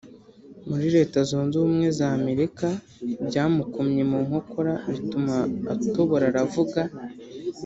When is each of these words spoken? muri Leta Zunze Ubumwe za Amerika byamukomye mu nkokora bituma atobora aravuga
muri 0.67 0.87
Leta 0.95 1.17
Zunze 1.29 1.53
Ubumwe 1.57 1.87
za 1.97 2.07
Amerika 2.19 2.67
byamukomye 3.27 4.03
mu 4.11 4.19
nkokora 4.25 4.73
bituma 4.93 5.35
atobora 5.73 6.23
aravuga 6.31 6.81